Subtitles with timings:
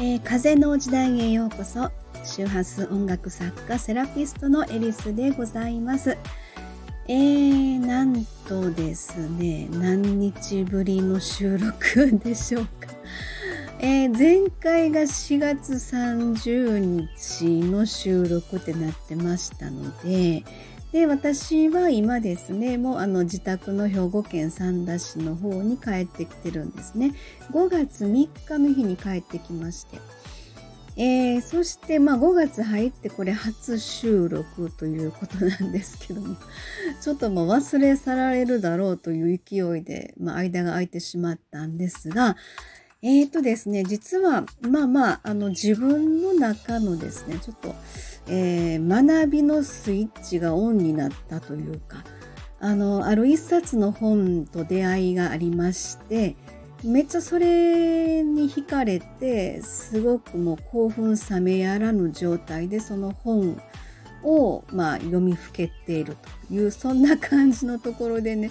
[0.00, 1.90] えー、風の時代へようこそ。
[2.24, 6.16] 周波数音楽作家セラピストのエリスでございます。
[7.08, 12.70] えー、なんとですね何日ぶりの収録でしょうか。
[13.80, 20.44] えー、前回が4月30日の収録ってなってましたので、
[20.92, 27.14] で、私は今ですね、もうあの自宅の兵庫県三田市の方に帰ってきてるんですね。
[27.52, 29.98] 5月3日の日に帰ってきまして。
[31.00, 36.36] えー、そして、まあ、5月入ってこれ初収録ということなんですけども、
[37.00, 42.36] ちょっともう忘れ去られるだろうという勢いで、まあ、間が空いてしまったんですが、
[43.00, 47.76] えーとですね、実は、まあまあ、あの自分の中のですね、ちょっと、
[48.28, 52.04] えー、学びのスイッチがオンになったというか
[52.60, 56.36] あのある一冊の本と出会いがありまして
[56.84, 63.60] めっちゃそれに惹かれてすごくもう興奮冷めやらぬ状態でその本
[64.22, 66.16] を、まあ、読みふけている
[66.48, 68.50] というそんな感じのところでね、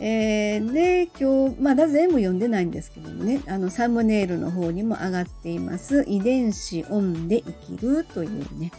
[0.00, 8.70] えー、で今日まだ全部読んでないんですけどもねあのサムネイルの方にも上がっています「遺伝子オンで生きる」というね。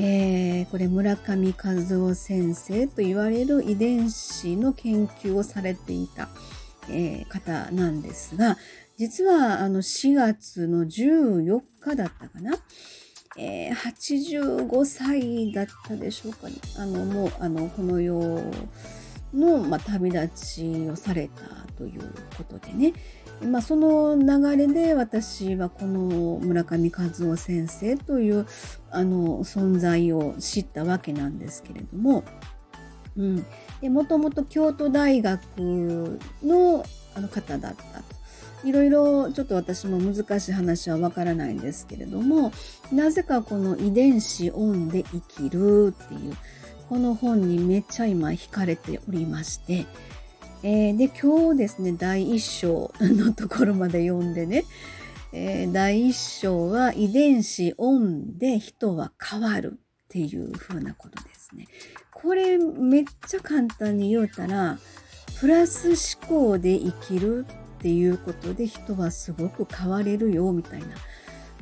[0.00, 6.28] えー、これ村上和夫先生と言われる遺伝子の研究をされていた、
[6.88, 8.56] えー、方なんですが
[8.96, 12.56] 実はあの4月の14日だったかな、
[13.36, 16.54] えー、85歳だったでしょうかね。
[16.76, 18.40] あのもうあのこの世
[19.34, 21.42] の、まあ、旅立ちをされた
[21.76, 22.00] という
[22.36, 22.92] ことでね、
[23.46, 28.46] まあ、その流れで私はこの村上和夫先生という
[28.90, 32.24] あの存在を知ったわけなんですけれども、
[33.82, 35.40] もともと京都大学
[36.42, 38.18] のあの方だったと。
[38.64, 42.52] いろいろちょっと私も難しい話はわからないんですけれども
[42.92, 46.36] なぜかこの遺伝子オンで生きるっていう
[46.88, 49.86] この本にめっちゃ今惹かれておりまして
[50.64, 54.64] えー、で今日ですね第1章のところまで読んでね、
[55.32, 61.68] えー、第1章は遺伝子オンで人は変わるっていう風なことですね。
[62.12, 64.78] これめっちゃ簡単に言うたら
[65.38, 70.86] プラス思考で生きるっていうことで人はすごく変われるよみたいな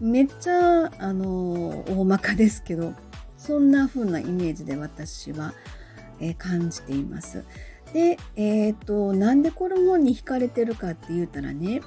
[0.01, 2.95] めっちゃあの大まかですけど
[3.37, 5.53] そんな風なイメージで私は、
[6.19, 7.45] えー、感じています。
[7.93, 11.81] で、えっ、ー、と、なんでこの本に惹かれてるかって言うたらね、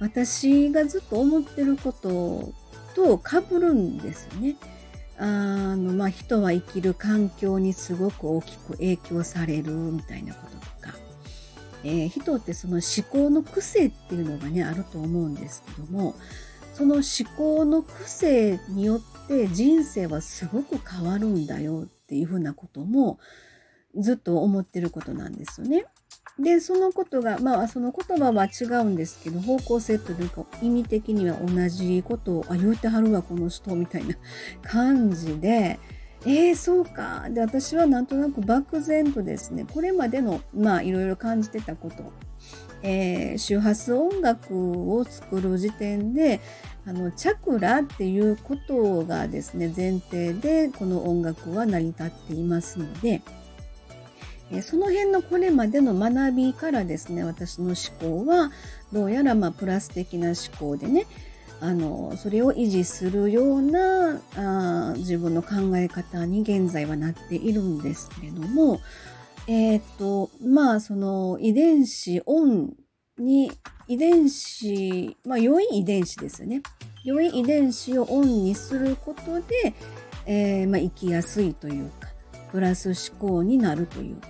[0.00, 2.52] 私がずっと思ってること
[2.94, 4.56] とかぶるんですよね。
[5.18, 10.98] あの、まあ、人は生きる環境にすごく大きく影響されるみたいなこととか、
[11.84, 16.14] えー、人ってその思考の癖っていうのがね、あると思うんですけども、
[16.74, 17.04] その思
[17.36, 23.20] 考の癖によって人生はすごく変わるんだよっていうふうなことも、
[23.96, 25.86] ずっと思ってることなんですよね。
[26.38, 34.16] で、そのことが、まあ、その言葉は違うんですけど、方向性というか、意味的には同じことを、あ、言うてはるわ、この人、みたいな
[34.62, 35.78] 感じで、
[36.26, 37.28] えー、そうか。
[37.30, 42.12] で、私はなんとなく漠然とですね、これまでの、まあ、いろいろ感じてたこと、
[42.82, 46.40] えー、周波数音楽を作る時点で、
[46.86, 53.22] あの、チャクラっていうことがですね、前提で、この音楽は成り立っていますので、
[54.62, 58.52] その辺のこれまでの学びからですね私の思考は
[58.92, 61.06] どうやらまプラス的な思考でね
[61.60, 68.80] あのそれを維持するようなあ自分の考え方に現在はなっているんですけれども
[69.46, 72.74] えっ、とまあその遺伝子オン
[73.18, 73.52] に
[73.88, 76.62] 遺伝子まあ良い遺伝子ですよね。
[77.04, 79.74] 良い遺伝子をオンにすることで、
[80.24, 82.03] えー、まあ、生きやすいというか
[82.54, 84.28] プラス思考になるというか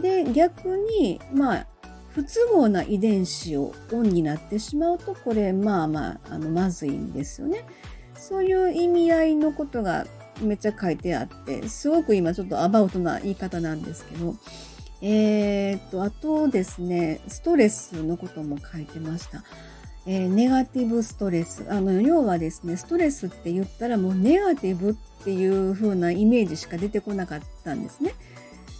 [0.00, 1.66] で逆にまあ
[2.08, 7.64] 不都合な遺伝子をオンになってしまうとこれまあまああのまずいんですよね。
[8.16, 10.06] そういう意味合いのことが
[10.40, 14.34] めっちゃ書いてあってすごく今ちょっとアバウトな言い方なんですけど
[15.00, 19.44] えー、っとあとですねストレスのことも書いてました。
[20.06, 24.94] えー、ネガティブストレスあの要はですねストレスって言ったらもうネガティブっ
[25.24, 28.14] ていう風なイメージしか出てこなかったんですね。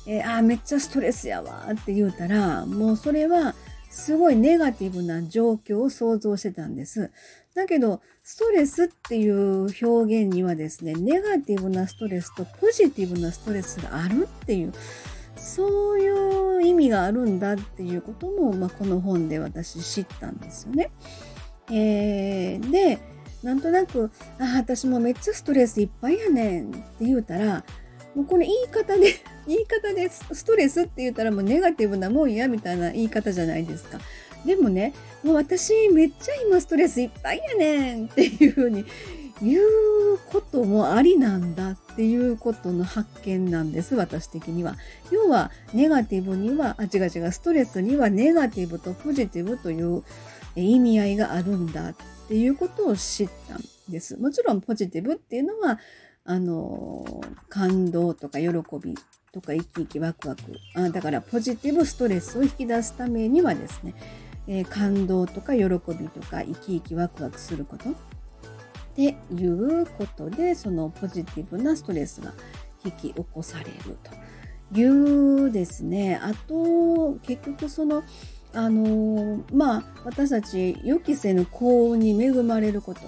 [0.07, 3.55] えー、あめっちゃストレスやわって言うたら、もうそれは
[3.91, 7.13] すごいネガティブな状況を想像してたんです。
[7.55, 14.73] だけど、ストレスっていう表現にはですね、ネガティブなストレスとポジティブなストレスがあるっていう、
[15.37, 20.91] そういう意味があるんだっていうことも、まあ、この本で私知ったんですよね。
[21.71, 22.99] えー、で、
[23.43, 27.65] なんとなく、あ、私もめっちゃストレスいっぱいやねんって言うたら、
[28.15, 29.15] もうこれ言い方で、
[29.49, 33.99] 言い方でストレスって言ったらもうネガティブなもんやみたいな言い方じゃないですか。
[34.45, 34.93] でもね、
[35.25, 38.85] もう私めっちゃ今ストレスいっぱいやねんっていうふうに
[39.43, 44.77] 言うこともありなんだっていうことの発見なんです、私的には。
[45.11, 50.05] 要は、ネガティブには、あ、違う違う、ストレスにはネガティブとポジティブという
[50.55, 51.95] 意味合いがあるんだっ
[52.29, 54.17] ていうことを知ったんです。
[54.17, 55.79] もちろんポジティブっていうのは、
[56.25, 58.95] あの、感動とか喜び
[59.33, 60.43] とか生き生きワクワク。
[60.75, 63.95] あだからポジティブストレスを引き出すためにはですね、
[64.47, 67.85] えー、感動とか喜びとか生き生きワクワクすること
[68.93, 72.33] っていうことでそのポジティブなストレスが
[72.85, 76.21] 引き起こされるというですね。
[76.23, 78.03] あと結局その
[78.55, 83.01] あのまあ私たち予期せぬ幸運に恵まれること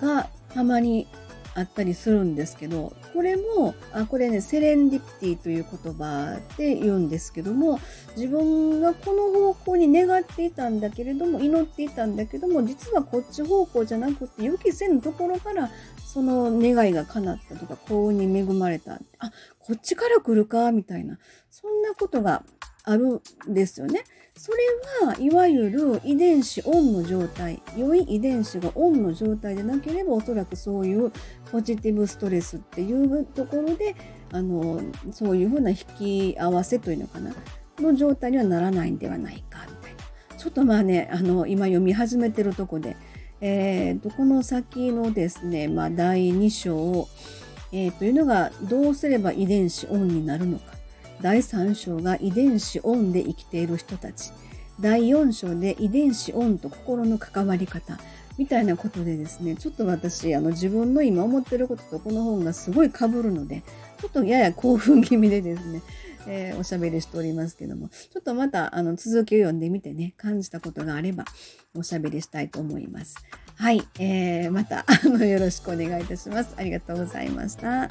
[0.00, 1.06] がたまに
[1.54, 7.80] あったりするんですけどこれもあこれねセレンディピティという言葉で言うんですけども
[8.16, 15.70] 自分がこの方向に願っていたんだけれども祈っていたんだけども実はこっち方向じゃなくて予期せぬところから
[16.04, 21.18] その願いが叶ったとか幸運に恵まれたあこっちから来るかみたいな
[21.50, 22.42] そんなことが
[22.84, 24.04] あるんですよね。
[24.36, 24.58] それ
[25.06, 31.12] はいわゆる遺伝子オンの状態良い遺伝子がオンの状態でなければおそらくそういう
[31.52, 33.94] ポジティブストレスっていうところで
[34.32, 34.80] あの
[35.12, 35.76] そういうふうな引
[36.32, 37.34] き合わせというのかな
[37.78, 42.96] の状態にはならないんではないかみたいなちょっとまあねあの今読み始めてるとこで、
[43.42, 47.08] えー、この先のですね、まあ、第2章、
[47.72, 50.64] えー、というのがどうすれば遺伝子オンになるのか。
[51.20, 54.32] 第3章が遺伝子オンで生きている人たち。
[54.80, 57.98] 第4章で遺伝子オンと心の関わり方。
[58.38, 63.62] みたいなことでですねちょっと私あの自分の今思ってることとこの本がすごい被るので
[64.00, 65.82] ちょっとやや興奮気味でですね、
[66.26, 71.24] えー、おしゃべりしておりますけどもちょっとまたあの続きを読んでみてね感じたことがあれば
[71.74, 73.16] おしゃべりしたいと思います。
[73.56, 76.54] はい、えー、また あのよろしくお願いいたします。
[76.56, 77.90] ありがとうございました。